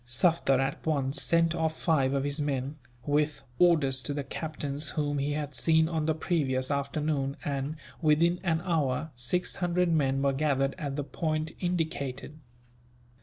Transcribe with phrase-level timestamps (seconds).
[0.03, 5.19] Sufder at once sent off five of his men, with orders to the captains whom
[5.19, 10.33] he had seen on the previous afternoon and, within an hour, six hundred men were
[10.33, 12.39] gathered at the point indicated.